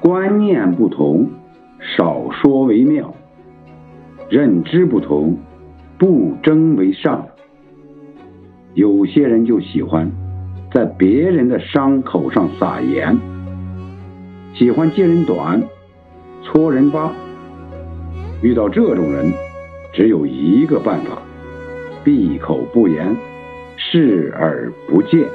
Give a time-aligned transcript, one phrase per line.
[0.00, 1.28] 观念不同，
[1.96, 3.12] 少说为妙；
[4.30, 5.36] 认知不同，
[5.98, 7.26] 不争为上。
[8.72, 10.10] 有些人就喜欢
[10.72, 13.18] 在别人的伤口上撒盐，
[14.54, 15.62] 喜欢揭人短，
[16.42, 17.12] 戳人疤。
[18.42, 19.30] 遇到这种人，
[19.92, 21.20] 只有一个办法：
[22.02, 23.14] 闭口不言，
[23.76, 25.28] 视而不见。